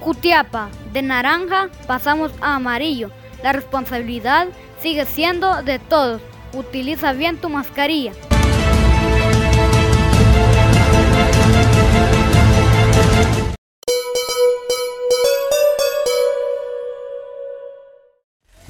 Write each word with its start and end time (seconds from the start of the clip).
Jutiapa, 0.00 0.70
de 0.92 1.02
naranja 1.02 1.68
pasamos 1.86 2.32
a 2.40 2.54
amarillo. 2.54 3.10
La 3.42 3.52
responsabilidad 3.52 4.48
sigue 4.80 5.04
siendo 5.04 5.62
de 5.62 5.78
todos. 5.78 6.22
Utiliza 6.54 7.12
bien 7.12 7.36
tu 7.36 7.48
mascarilla. 7.50 8.12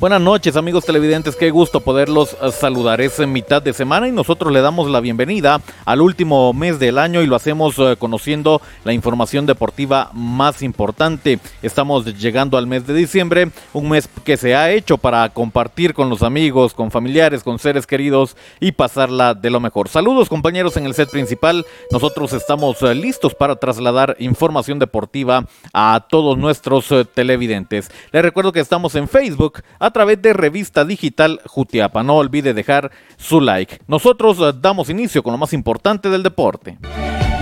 Buenas 0.01 0.23
noches 0.23 0.57
amigos 0.57 0.87
televidentes, 0.87 1.37
qué 1.37 1.51
gusto 1.51 1.83
poderlos 1.83 2.35
eh, 2.41 2.51
saludar. 2.53 3.03
Es 3.03 3.19
mitad 3.29 3.61
de 3.61 3.75
semana 3.75 4.09
y 4.09 4.13
nosotros 4.13 4.51
le 4.51 4.63
damos 4.63 4.89
la 4.89 5.01
bienvenida 5.01 5.61
al 5.85 6.01
último 6.01 6.55
mes 6.55 6.79
del 6.79 6.97
año 6.97 7.21
y 7.21 7.27
lo 7.27 7.37
hacemos 7.37 7.79
eh, 7.79 7.97
conociendo 7.99 8.63
la 8.85 8.95
información 8.95 9.45
deportiva 9.45 10.11
más 10.15 10.63
importante. 10.63 11.39
Estamos 11.61 12.07
llegando 12.19 12.57
al 12.57 12.67
mes 12.67 12.87
de 12.87 12.95
diciembre, 12.95 13.51
un 13.75 13.91
mes 13.91 14.09
que 14.25 14.39
se 14.39 14.57
ha 14.57 14.71
hecho 14.71 14.97
para 14.97 15.29
compartir 15.29 15.93
con 15.93 16.09
los 16.09 16.23
amigos, 16.23 16.73
con 16.73 16.91
familiares, 16.91 17.43
con 17.43 17.59
seres 17.59 17.87
queridos 17.87 18.39
y 18.59 18.73
pasarla 18.73 19.35
de 19.35 19.51
lo 19.51 19.61
mejor. 19.61 19.91
Saludos 19.91 20.31
compañeros 20.31 20.79
en 20.79 20.87
el 20.87 20.95
set 20.95 21.11
principal, 21.11 21.67
nosotros 21.91 22.33
estamos 22.33 22.81
eh, 22.81 22.95
listos 22.95 23.35
para 23.35 23.57
trasladar 23.57 24.17
información 24.19 24.79
deportiva 24.79 25.45
a 25.75 26.07
todos 26.09 26.39
nuestros 26.39 26.89
televidentes. 27.13 27.91
Les 28.13 28.23
recuerdo 28.23 28.51
que 28.51 28.61
estamos 28.61 28.95
en 28.95 29.07
Facebook, 29.07 29.61
través 29.91 30.21
de 30.23 30.33
Revista 30.33 30.85
Digital 30.85 31.41
Jutiapa. 31.47 32.03
No 32.03 32.17
olvide 32.17 32.55
dejar 32.55 32.91
su 33.17 33.41
like. 33.41 33.79
Nosotros 33.87 34.39
eh, 34.41 34.57
damos 34.61 34.91
inicio 34.91 35.23
con 35.23 35.33
lo 35.33 35.39
más 35.39 35.53
importante 35.53 36.09
del 36.09 36.23
deporte. 36.23 36.79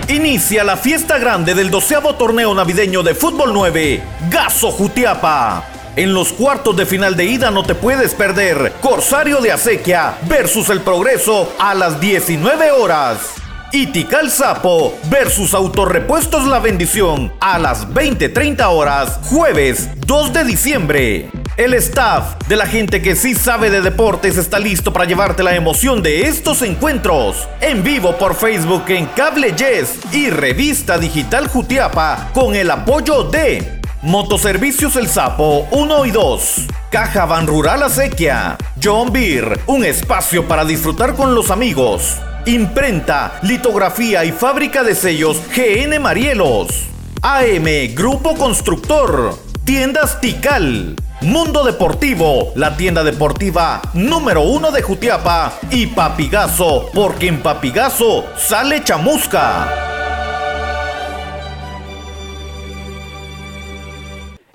Inicia 0.08 0.64
la 0.64 0.76
fiesta 0.76 1.18
grande 1.18 1.54
del 1.54 1.70
doceavo 1.70 2.14
torneo 2.14 2.54
navideño 2.54 3.02
de 3.02 3.14
Fútbol 3.14 3.52
9, 3.52 4.02
Gaso 4.30 4.70
Jutiapa. 4.70 5.64
En 5.96 6.14
los 6.14 6.32
cuartos 6.32 6.76
de 6.76 6.86
final 6.86 7.16
de 7.16 7.24
ida 7.24 7.50
no 7.50 7.62
te 7.62 7.74
puedes 7.74 8.14
perder 8.14 8.72
Corsario 8.80 9.40
de 9.40 9.52
Acequia 9.52 10.16
versus 10.28 10.70
El 10.70 10.80
Progreso 10.80 11.52
a 11.58 11.74
las 11.74 12.00
19 12.00 12.70
horas. 12.70 13.37
Itical 13.72 14.30
Sapo 14.30 14.98
versus 15.10 15.52
Autorepuestos 15.52 16.46
La 16.46 16.58
Bendición 16.58 17.30
a 17.38 17.58
las 17.58 17.86
20:30 17.92 18.66
horas, 18.70 19.20
jueves 19.24 19.90
2 20.06 20.32
de 20.32 20.44
diciembre. 20.44 21.30
El 21.58 21.74
staff 21.74 22.36
de 22.48 22.56
la 22.56 22.66
gente 22.66 23.02
que 23.02 23.14
sí 23.14 23.34
sabe 23.34 23.68
de 23.68 23.82
deportes 23.82 24.38
está 24.38 24.58
listo 24.58 24.90
para 24.90 25.04
llevarte 25.04 25.42
la 25.42 25.54
emoción 25.54 26.02
de 26.02 26.22
estos 26.22 26.62
encuentros. 26.62 27.46
En 27.60 27.82
vivo 27.82 28.16
por 28.16 28.36
Facebook 28.36 28.84
en 28.88 29.04
Cable 29.06 29.54
Yes 29.54 29.98
y 30.12 30.30
Revista 30.30 30.96
Digital 30.96 31.48
Jutiapa 31.48 32.30
con 32.32 32.54
el 32.54 32.70
apoyo 32.70 33.24
de 33.24 33.80
Motoservicios 34.00 34.96
El 34.96 35.08
Sapo 35.08 35.68
1 35.72 36.06
y 36.06 36.10
2. 36.10 36.54
Caja 36.90 37.26
Van 37.26 37.46
Rural 37.46 37.82
Acequia. 37.82 38.56
John 38.82 39.12
Beer, 39.12 39.60
un 39.66 39.84
espacio 39.84 40.48
para 40.48 40.64
disfrutar 40.64 41.14
con 41.14 41.34
los 41.34 41.50
amigos. 41.50 42.16
Imprenta, 42.48 43.40
litografía 43.42 44.24
y 44.24 44.32
fábrica 44.32 44.82
de 44.82 44.94
sellos 44.94 45.36
GN 45.54 45.98
Marielos. 46.00 46.86
AM 47.20 47.66
Grupo 47.94 48.36
Constructor. 48.36 49.38
Tiendas 49.64 50.18
Tical. 50.22 50.96
Mundo 51.20 51.62
Deportivo, 51.62 52.52
la 52.54 52.74
tienda 52.74 53.04
deportiva 53.04 53.82
número 53.92 54.40
uno 54.40 54.70
de 54.70 54.80
Jutiapa. 54.80 55.58
Y 55.70 55.88
Papigazo, 55.88 56.88
porque 56.94 57.28
en 57.28 57.42
Papigazo 57.42 58.24
sale 58.38 58.82
chamusca. 58.82 59.87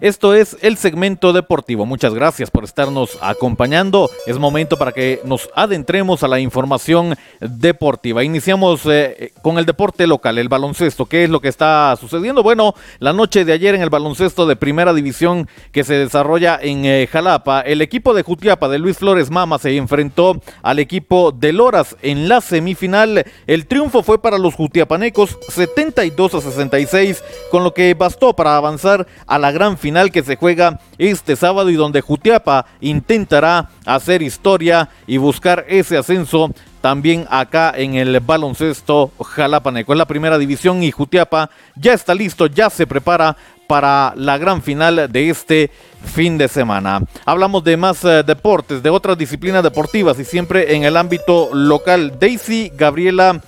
Esto 0.04 0.34
es 0.34 0.58
el 0.60 0.76
segmento 0.76 1.32
deportivo. 1.32 1.86
Muchas 1.86 2.14
gracias 2.14 2.52
por 2.52 2.66
estarnos 2.66 3.18
acompañando. 3.22 4.10
Es 4.28 4.38
momento 4.38 4.76
para 4.76 4.92
que 4.92 5.22
nos 5.24 5.50
adentremos 5.56 6.24
a 6.24 6.28
la 6.28 6.42
información 6.42 7.16
deportiva. 7.40 8.22
Iniciamos 8.22 8.82
eh, 8.86 9.32
con 9.42 9.58
el 9.58 9.66
deporte 9.66 10.06
local, 10.06 10.38
el 10.40 10.50
baloncesto. 10.50 11.06
¿Qué 11.06 11.24
es 11.24 11.30
lo 11.30 11.40
que 11.40 11.48
está 11.48 11.96
sucediendo? 11.96 12.44
Bueno, 12.44 12.76
la 13.00 13.14
noche 13.14 13.46
de 13.46 13.54
ayer 13.54 13.76
en 13.76 13.82
el 13.82 13.90
baloncesto 13.90 14.46
de 14.46 14.58
primera 14.58 14.94
división 14.94 15.48
que 15.72 15.86
se 15.86 15.94
desarrolla 15.94 16.60
en 16.62 16.84
eh, 16.84 17.08
Jalapa, 17.10 17.62
el 17.62 17.82
equipo 17.82 18.14
de 18.14 18.24
Jutiapa 18.24 18.68
de 18.68 18.80
Luis 18.80 18.98
Flores 18.98 19.30
Mama 19.30 19.58
se 19.58 19.78
enfrentó 19.78 20.42
al 20.64 20.80
equipo 20.80 21.32
de 21.32 21.54
Loras 21.54 21.96
en 22.02 22.28
la 22.28 22.42
semifinal. 22.42 23.24
El 23.48 23.68
triunfo 23.68 24.04
fue 24.04 24.22
para 24.22 24.38
los 24.38 24.56
jutiapanecos 24.56 25.38
72 25.48 26.36
a 26.36 26.42
66, 26.42 27.24
con 27.50 27.64
lo 27.64 27.74
que 27.74 27.94
bastó 27.94 28.36
para 28.36 28.58
avanzar 28.58 29.08
a 29.28 29.40
la 29.40 29.54
gran 29.54 29.78
final 29.78 29.93
que 30.12 30.24
se 30.24 30.36
juega 30.36 30.80
este 30.98 31.36
sábado 31.36 31.70
y 31.70 31.76
donde 31.76 32.02
Jutiapa 32.02 32.66
intentará 32.82 33.70
hacer 33.86 34.22
historia 34.22 34.90
y 35.08 35.18
buscar 35.18 35.66
ese 35.68 35.98
ascenso 35.98 36.52
también 36.82 37.26
acá 37.30 37.74
en 37.76 37.96
el 37.96 38.20
baloncesto 38.20 39.12
Jalapaneco. 39.24 39.94
Es 39.94 39.98
la 39.98 40.06
primera 40.06 40.38
división 40.38 40.84
y 40.84 40.92
Jutiapa 40.92 41.50
ya 41.76 41.94
está 41.94 42.14
listo, 42.14 42.48
ya 42.48 42.70
se 42.70 42.88
prepara 42.88 43.38
para 43.68 44.14
la 44.18 44.38
gran 44.38 44.62
final 44.62 45.12
de 45.12 45.30
este 45.30 45.72
fin 46.04 46.38
de 46.38 46.48
semana. 46.48 47.02
Hablamos 47.26 47.64
de 47.64 47.78
más 47.78 48.04
eh, 48.04 48.24
deportes, 48.24 48.84
de 48.84 48.90
otras 48.90 49.18
disciplinas 49.18 49.64
deportivas 49.64 50.20
y 50.20 50.26
siempre 50.26 50.76
en 50.76 50.84
el 50.84 50.98
ámbito 50.98 51.50
local. 51.54 52.18
Daisy 52.20 52.72
Gabriela 52.76 53.42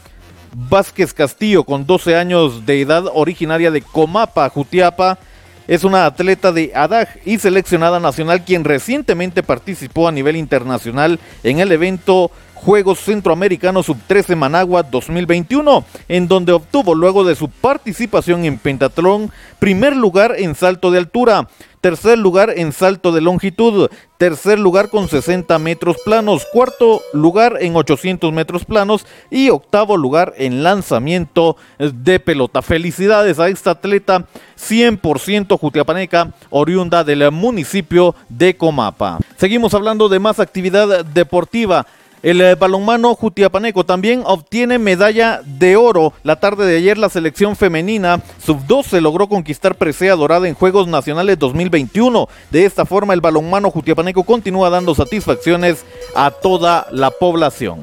Vázquez 0.56 1.14
Castillo, 1.14 1.66
con 1.66 1.86
12 1.86 2.16
años 2.16 2.66
de 2.66 2.82
edad, 2.82 3.04
originaria 3.14 3.72
de 3.72 3.82
Comapa, 3.82 4.50
Jutiapa 4.50 5.20
es 5.68 5.84
una 5.84 6.06
atleta 6.06 6.52
de 6.52 6.72
ADAG 6.76 7.10
y 7.26 7.40
seleccionada 7.40 8.00
nacional 8.00 8.44
quien 8.44 8.64
recientemente 8.64 9.44
participó 9.44 10.08
a 10.08 10.12
nivel 10.12 10.36
internacional 10.36 11.20
en 11.44 11.60
el 11.60 11.72
evento 11.72 12.32
Juegos 12.56 13.00
Centroamericanos 13.00 13.86
Sub-13 13.86 14.36
Managua 14.36 14.82
2021, 14.82 15.86
en 16.08 16.28
donde 16.28 16.54
obtuvo 16.54 16.96
luego 16.96 17.24
de 17.24 17.36
su 17.36 17.50
participación 17.50 18.46
en 18.46 18.58
pentatlón 18.58 19.32
primer 19.60 19.96
lugar 19.96 20.36
en 20.38 20.56
salto 20.56 20.90
de 20.90 20.98
altura, 20.98 21.48
tercer 21.82 22.18
lugar 22.18 22.52
en 22.56 22.72
salto 22.72 23.12
de 23.12 23.22
longitud, 23.22 23.92
tercer 24.18 24.58
lugar 24.58 24.90
con 24.90 25.08
60 25.08 25.60
metros 25.60 25.98
planos, 26.04 26.48
cuarto 26.52 27.02
lugar 27.14 27.58
en 27.60 27.76
800 27.76 28.34
metros 28.34 28.66
planos 28.66 29.06
y 29.30 29.50
octavo 29.50 29.96
lugar 29.96 30.34
en 30.38 30.64
lanzamiento 30.64 31.58
de 31.78 32.20
pelota. 32.20 32.64
Felicidades 32.64 33.38
a 33.38 33.50
esta 33.50 33.72
atleta 33.72 34.26
100% 34.58 35.60
jutiapaneca, 35.60 36.34
oriunda 36.50 37.04
del 37.04 37.32
municipio 37.32 38.16
de 38.30 38.58
Comapa. 38.58 39.20
Seguimos 39.38 39.76
hablando 39.76 40.10
de 40.10 40.18
más 40.18 40.40
actividad 40.40 41.06
deportiva. 41.06 41.86
El 42.26 42.42
eh, 42.42 42.56
balonmano 42.56 43.14
Jutiapaneco 43.14 43.86
también 43.86 44.24
obtiene 44.26 44.80
medalla 44.80 45.44
de 45.46 45.76
oro. 45.76 46.12
La 46.24 46.38
tarde 46.38 46.66
de 46.66 46.78
ayer 46.78 46.98
la 46.98 47.10
selección 47.10 47.56
femenina 47.56 48.20
sub-12 48.44 49.00
logró 49.00 49.30
conquistar 49.30 49.76
presea 49.76 50.16
dorada 50.16 50.48
en 50.48 50.56
Juegos 50.56 50.88
Nacionales 50.88 51.38
2021. 51.38 52.28
De 52.50 52.66
esta 52.66 52.84
forma 52.88 53.14
el 53.14 53.22
balonmano 53.22 53.70
Jutiapaneco 53.70 54.24
continúa 54.24 54.72
dando 54.72 54.96
satisfacciones 54.96 55.86
a 56.16 56.32
toda 56.32 56.88
la 56.90 57.12
población. 57.12 57.82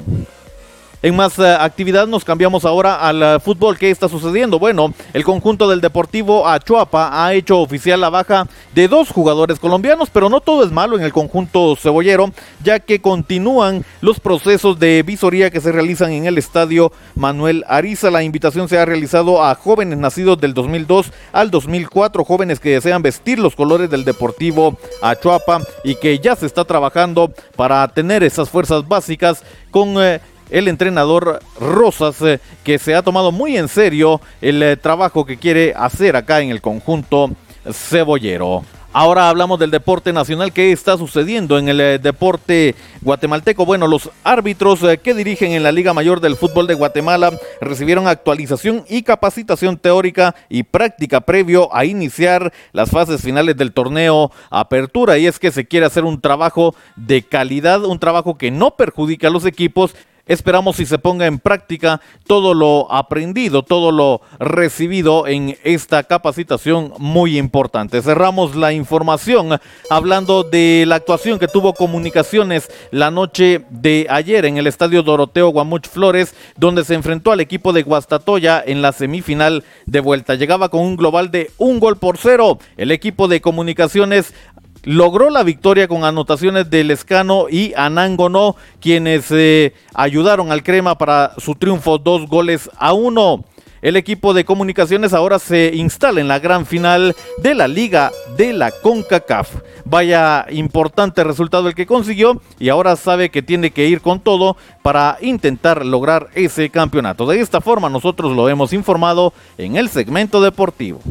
En 1.03 1.17
más 1.17 1.37
eh, 1.37 1.45
actividad 1.59 2.07
nos 2.07 2.23
cambiamos 2.23 2.63
ahora 2.63 2.95
al 2.95 3.21
eh, 3.21 3.39
fútbol. 3.41 3.77
¿Qué 3.77 3.91
está 3.91 4.07
sucediendo? 4.07 4.57
Bueno, 4.57 4.93
el 5.11 5.25
conjunto 5.25 5.69
del 5.69 5.81
Deportivo 5.81 6.47
Achuapa 6.47 7.09
ha 7.11 7.33
hecho 7.33 7.59
oficial 7.59 7.99
la 7.99 8.09
baja 8.09 8.47
de 8.73 8.87
dos 8.87 9.09
jugadores 9.09 9.59
colombianos, 9.59 10.09
pero 10.09 10.29
no 10.29 10.39
todo 10.39 10.63
es 10.63 10.71
malo 10.71 10.97
en 10.97 11.03
el 11.03 11.11
conjunto 11.11 11.75
cebollero, 11.75 12.31
ya 12.63 12.79
que 12.79 13.01
continúan 13.01 13.83
los 13.99 14.21
procesos 14.21 14.79
de 14.79 15.03
visoría 15.03 15.51
que 15.51 15.59
se 15.59 15.73
realizan 15.73 16.13
en 16.13 16.25
el 16.25 16.37
estadio 16.37 16.93
Manuel 17.15 17.65
Ariza. 17.67 18.09
La 18.09 18.23
invitación 18.23 18.69
se 18.69 18.77
ha 18.79 18.85
realizado 18.85 19.43
a 19.43 19.55
jóvenes 19.55 19.97
nacidos 19.97 20.39
del 20.39 20.53
2002 20.53 21.11
al 21.33 21.51
2004, 21.51 22.23
jóvenes 22.23 22.61
que 22.61 22.69
desean 22.69 23.01
vestir 23.01 23.39
los 23.39 23.57
colores 23.57 23.89
del 23.89 24.05
Deportivo 24.05 24.77
Achuapa 25.01 25.63
y 25.83 25.95
que 25.95 26.19
ya 26.19 26.37
se 26.37 26.45
está 26.45 26.63
trabajando 26.63 27.33
para 27.57 27.85
tener 27.89 28.23
esas 28.23 28.49
fuerzas 28.49 28.87
básicas 28.87 29.43
con... 29.69 30.01
Eh, 30.01 30.21
el 30.53 30.67
entrenador 30.67 31.39
Rosas, 31.59 32.21
eh, 32.21 32.39
que 32.63 32.77
se 32.77 32.93
ha 32.93 33.01
tomado 33.01 33.31
muy 33.31 33.57
en 33.57 33.67
serio 33.67 34.21
el 34.39 34.61
eh, 34.61 34.77
trabajo 34.77 35.25
que 35.25 35.37
quiere 35.37 35.73
hacer 35.75 36.15
acá 36.15 36.41
en 36.41 36.51
el 36.51 36.61
conjunto 36.61 37.31
cebollero. 37.71 38.63
Ahora 38.95 39.29
hablamos 39.29 39.57
del 39.57 39.71
deporte 39.71 40.13
nacional. 40.13 40.53
¿Qué 40.53 40.71
está 40.71 40.95
sucediendo 40.95 41.57
en 41.57 41.69
el 41.69 41.81
eh, 41.81 41.97
deporte 41.97 42.75
guatemalteco? 43.01 43.65
Bueno, 43.65 43.87
los 43.87 44.11
árbitros 44.23 44.81
que 45.01 45.15
dirigen 45.15 45.53
en 45.53 45.63
la 45.63 45.71
Liga 45.71 45.95
Mayor 45.95 46.21
del 46.21 46.35
Fútbol 46.35 46.67
de 46.67 46.75
Guatemala 46.75 47.31
recibieron 47.59 48.07
actualización 48.07 48.85
y 48.87 49.01
capacitación 49.01 49.77
teórica 49.77 50.35
y 50.49 50.61
práctica 50.61 51.21
previo 51.21 51.75
a 51.75 51.85
iniciar 51.85 52.53
las 52.73 52.91
fases 52.91 53.23
finales 53.23 53.57
del 53.57 53.73
torneo 53.73 54.31
Apertura. 54.51 55.17
Y 55.17 55.25
es 55.25 55.39
que 55.39 55.51
se 55.51 55.65
quiere 55.65 55.87
hacer 55.87 56.03
un 56.03 56.21
trabajo 56.21 56.75
de 56.95 57.23
calidad, 57.23 57.83
un 57.83 57.97
trabajo 57.97 58.37
que 58.37 58.51
no 58.51 58.75
perjudica 58.75 59.29
a 59.29 59.31
los 59.31 59.47
equipos 59.47 59.95
Esperamos 60.25 60.77
si 60.77 60.85
se 60.85 60.99
ponga 60.99 61.25
en 61.25 61.37
práctica 61.37 61.99
todo 62.25 62.53
lo 62.53 62.89
aprendido, 62.89 63.61
todo 63.61 63.91
lo 63.91 64.21
recibido 64.39 65.27
en 65.27 65.57
esta 65.65 66.03
capacitación 66.03 66.93
muy 66.97 67.37
importante. 67.37 68.01
Cerramos 68.01 68.55
la 68.55 68.71
información 68.71 69.59
hablando 69.89 70.43
de 70.43 70.85
la 70.87 70.95
actuación 70.95 71.39
que 71.39 71.49
tuvo 71.49 71.73
comunicaciones 71.73 72.71
la 72.91 73.11
noche 73.11 73.65
de 73.69 74.07
ayer 74.09 74.45
en 74.45 74.55
el 74.55 74.67
estadio 74.67 75.03
Doroteo 75.03 75.49
Guamuch 75.49 75.89
Flores, 75.89 76.33
donde 76.55 76.85
se 76.85 76.93
enfrentó 76.93 77.33
al 77.33 77.41
equipo 77.41 77.73
de 77.73 77.83
Guastatoya 77.83 78.63
en 78.65 78.81
la 78.81 78.93
semifinal 78.93 79.65
de 79.87 79.99
vuelta. 79.99 80.35
Llegaba 80.35 80.69
con 80.69 80.79
un 80.79 80.95
global 80.95 81.31
de 81.31 81.51
un 81.57 81.81
gol 81.81 81.97
por 81.97 82.17
cero. 82.17 82.59
El 82.77 82.91
equipo 82.91 83.27
de 83.27 83.41
comunicaciones 83.41 84.33
logró 84.83 85.29
la 85.29 85.43
victoria 85.43 85.87
con 85.87 86.03
anotaciones 86.03 86.69
de 86.69 86.83
Lescano 86.83 87.47
y 87.49 87.73
Anangono, 87.75 88.55
quienes 88.79 89.27
eh, 89.31 89.73
ayudaron 89.93 90.51
al 90.51 90.63
Crema 90.63 90.97
para 90.97 91.33
su 91.37 91.55
triunfo 91.55 91.97
dos 91.97 92.27
goles 92.27 92.69
a 92.77 92.93
uno. 92.93 93.43
El 93.81 93.97
equipo 93.97 94.33
de 94.33 94.45
comunicaciones 94.45 95.13
ahora 95.13 95.39
se 95.39 95.75
instala 95.75 96.21
en 96.21 96.29
la 96.29 96.39
gran 96.39 96.65
final 96.65 97.13
de 97.39 97.53
la 97.53 97.67
Liga 97.67 98.11
de 98.37 98.53
la 98.53 98.71
CONCACAF. 98.71 99.55
Vaya 99.83 100.45
importante 100.51 101.21
resultado 101.25 101.67
el 101.67 101.75
que 101.75 101.85
consiguió 101.85 102.41
y 102.59 102.69
ahora 102.69 102.95
sabe 102.95 103.29
que 103.29 103.41
tiene 103.41 103.71
que 103.71 103.85
ir 103.89 103.99
con 103.99 104.21
todo 104.21 104.55
para 104.83 105.17
intentar 105.19 105.85
lograr 105.85 106.29
ese 106.33 106.69
campeonato. 106.69 107.25
De 107.25 107.41
esta 107.41 107.59
forma 107.59 107.89
nosotros 107.89 108.33
lo 108.33 108.47
hemos 108.47 108.71
informado 108.71 109.33
en 109.57 109.75
el 109.75 109.89
segmento 109.89 110.41
deportivo. 110.41 111.01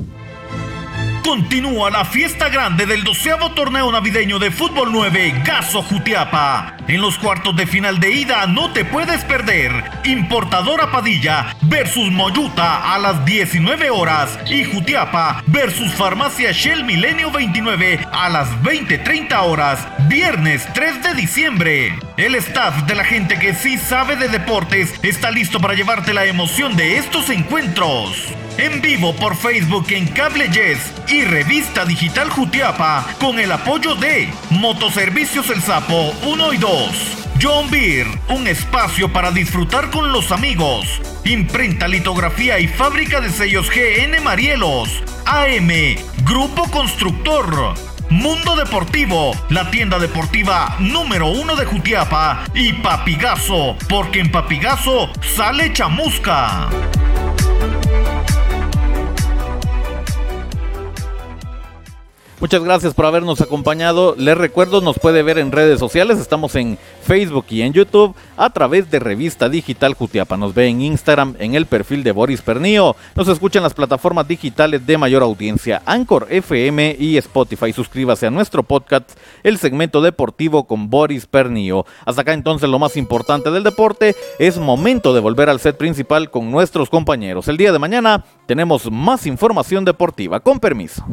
Continúa 1.23 1.89
la 1.91 2.05
fiesta 2.05 2.49
grande 2.49 2.85
del 2.85 3.05
doceavo 3.05 3.53
torneo 3.53 3.93
navideño 3.93 4.41
de 4.41 4.51
Fútbol 4.51 4.91
9 4.91 5.43
Gaso 5.45 5.81
Jutiapa. 5.81 6.77
En 6.89 7.01
los 7.01 7.17
cuartos 7.17 7.55
de 7.55 7.65
final 7.65 8.01
de 8.01 8.11
ida 8.11 8.45
no 8.49 8.73
te 8.73 8.85
puedes 8.85 9.23
perder. 9.25 9.73
Importadora 10.05 10.91
Padilla 10.91 11.55
versus 11.63 12.11
Moyuta 12.11 12.93
a 12.93 12.99
las 12.99 13.25
19 13.25 13.91
horas 13.91 14.37
y 14.51 14.65
Jutiapa 14.65 15.45
versus 15.47 15.93
Farmacia 15.93 16.51
Shell 16.51 16.83
Milenio 16.85 17.31
29 17.31 18.01
a 18.13 18.29
las 18.29 18.49
20:30 18.63 19.43
horas. 19.43 19.79
Viernes 20.09 20.67
3 20.75 21.05
de 21.05 21.15
diciembre. 21.15 21.99
El 22.17 22.35
staff 22.35 22.83
de 22.87 22.97
la 22.97 23.05
gente 23.05 23.39
que 23.39 23.55
sí 23.55 23.79
sabe 23.79 24.17
de 24.17 24.29
deportes 24.29 24.93
está 25.05 25.31
listo 25.31 25.61
para 25.61 25.75
llevarte 25.75 26.13
la 26.13 26.25
emoción 26.25 26.77
de 26.77 26.99
estos 26.99 27.31
encuentros. 27.31 28.35
En 28.59 28.83
vivo 28.83 29.15
por 29.17 29.35
Facebook 29.37 29.87
en 29.91 30.09
Cable 30.09 30.49
Yes 30.49 30.92
y 31.09 31.25
Revista 31.25 31.85
Digital 31.85 32.31
Jutiapa 32.31 33.07
con 33.21 33.39
el 33.39 33.53
apoyo 33.53 33.95
de 33.95 34.33
Motoservicios 34.51 35.51
El 35.51 35.63
Sapo 35.63 36.13
1 36.23 36.53
y 36.53 36.57
2. 36.57 36.73
John 37.41 37.71
Beer, 37.71 38.07
un 38.29 38.47
espacio 38.47 39.13
para 39.13 39.31
disfrutar 39.33 39.91
con 39.91 40.13
los 40.13 40.31
amigos. 40.31 40.87
Imprenta, 41.25 41.89
litografía 41.89 42.59
y 42.59 42.69
fábrica 42.69 43.21
de 43.21 43.31
sellos 43.31 43.69
GN 43.71 44.23
Marielos. 44.23 45.03
AM, 45.27 45.69
Grupo 46.25 46.71
Constructor. 46.71 47.75
Mundo 48.11 48.57
Deportivo, 48.57 49.33
la 49.49 49.71
tienda 49.71 49.99
deportiva 49.99 50.77
número 50.79 51.29
uno 51.29 51.57
de 51.57 51.65
Jutiapa. 51.65 52.45
Y 52.55 52.75
Papigazo, 52.75 53.77
porque 53.89 54.21
en 54.21 54.31
Papigazo 54.31 55.11
sale 55.35 55.73
chamusca. 55.73 56.69
Muchas 62.43 62.65
gracias 62.65 62.93
por 62.93 63.07
habernos 63.07 63.41
acompañado. 63.41 64.17
Les 64.19 64.37
recuerdo, 64.37 64.81
nos 64.81 64.99
puede 64.99 65.23
ver 65.23 65.39
en 65.39 65.53
redes 65.53 65.79
sociales. 65.79 66.19
Estamos 66.19 66.57
en 66.57 66.77
Facebook 67.05 67.47
y 67.51 67.63
en 67.63 67.73
YouTube 67.73 68.17
a 68.37 68.51
través 68.51 68.91
de 68.91 68.99
Revista 68.99 69.49
Digital 69.49 69.95
Jutiapa. 69.95 70.37
Nos 70.37 70.53
ve 70.53 70.67
en 70.67 70.83
Instagram 70.83 71.37
en 71.39 71.55
el 71.55 71.67
perfil 71.67 72.03
de 72.03 72.11
Boris 72.11 72.43
Pernío. 72.43 72.97
Nos 73.15 73.29
escucha 73.29 73.61
en 73.61 73.63
las 73.63 73.75
plataformas 73.75 74.27
digitales 74.27 74.85
de 74.85 74.99
mayor 74.99 75.23
audiencia, 75.23 75.83
Anchor 75.87 76.27
FM 76.31 76.97
y 76.99 77.17
Spotify. 77.19 77.73
Suscríbase 77.73 78.27
a 78.27 78.33
nuestro 78.33 78.65
podcast, 78.65 79.13
el 79.45 79.57
segmento 79.59 80.03
deportivo 80.03 80.65
con 80.65 80.91
Boris 80.91 81.27
Pernío. 81.27 81.87
Hasta 82.05 82.23
acá 82.23 82.33
entonces 82.33 82.69
lo 82.69 82.81
más 82.81 82.97
importante 82.97 83.53
del 83.53 83.63
deporte. 83.63 84.17
Es 84.41 84.59
momento 84.59 85.15
de 85.15 85.21
volver 85.21 85.49
al 85.49 85.61
set 85.61 85.77
principal 85.77 86.29
con 86.29 86.51
nuestros 86.51 86.91
compañeros. 86.91 87.47
El 87.47 87.57
día 87.57 87.71
de 87.71 87.79
mañana 87.79 88.25
tenemos 88.47 88.91
más 88.91 89.29
información 89.29 89.85
deportiva. 89.85 90.41
Con 90.41 90.59
permiso. 90.59 91.07